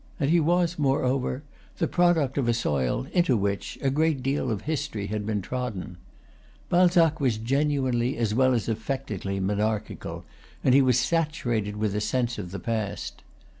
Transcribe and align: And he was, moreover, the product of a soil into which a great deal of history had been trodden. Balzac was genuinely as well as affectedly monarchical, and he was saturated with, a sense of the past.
And 0.19 0.31
he 0.31 0.39
was, 0.39 0.79
moreover, 0.79 1.43
the 1.77 1.87
product 1.87 2.35
of 2.39 2.47
a 2.47 2.55
soil 2.55 3.05
into 3.13 3.37
which 3.37 3.77
a 3.83 3.91
great 3.91 4.23
deal 4.23 4.49
of 4.49 4.61
history 4.61 5.05
had 5.05 5.27
been 5.27 5.43
trodden. 5.43 5.97
Balzac 6.69 7.19
was 7.19 7.37
genuinely 7.37 8.17
as 8.17 8.33
well 8.33 8.55
as 8.55 8.67
affectedly 8.67 9.39
monarchical, 9.39 10.25
and 10.63 10.73
he 10.73 10.81
was 10.81 10.97
saturated 10.99 11.77
with, 11.77 11.95
a 11.95 12.01
sense 12.01 12.39
of 12.39 12.49
the 12.49 12.57
past. 12.57 13.21